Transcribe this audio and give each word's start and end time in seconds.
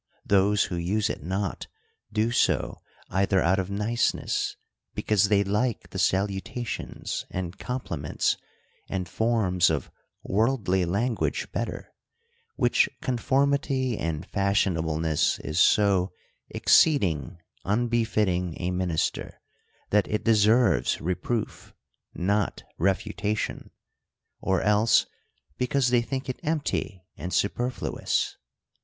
Those 0.25 0.63
who 0.63 0.77
use 0.77 1.11
it 1.11 1.21
not, 1.21 1.67
do 2.11 2.31
so 2.31 2.81
either 3.11 3.39
out 3.39 3.59
of 3.59 3.69
niceness, 3.69 4.55
because 4.95 5.25
they 5.27 5.43
like 5.43 5.91
the 5.91 5.99
salutations, 5.99 7.27
and 7.29 7.55
com 7.55 7.57
82 7.57 7.57
THE 7.57 7.63
COUNTRY 7.63 7.67
PARSON. 7.67 7.85
pliments, 8.09 8.37
and 8.89 9.07
forms 9.07 9.69
of 9.69 9.91
worldly 10.23 10.85
language 10.85 11.51
better;— 11.51 11.93
which 12.55 12.89
conformity 13.03 13.95
and 13.99 14.25
fashionableness 14.25 15.37
is 15.41 15.59
so 15.59 16.13
exceeding 16.49 17.37
unbefitting 17.63 18.59
a 18.59 18.71
minister, 18.71 19.39
that 19.91 20.07
it 20.07 20.23
deserves 20.23 20.99
reproof, 20.99 21.75
not 22.15 22.63
refu 22.79 23.15
tation;— 23.15 23.69
or 24.41 24.63
else, 24.63 25.05
because 25.59 25.89
they 25.89 26.01
think 26.01 26.27
it 26.27 26.39
empty 26.41 27.05
and 27.17 27.31
super 27.31 27.69
fluous. 27.69 28.37